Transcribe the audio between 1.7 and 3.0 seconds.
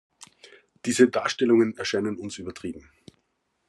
erscheinen uns übertrieben.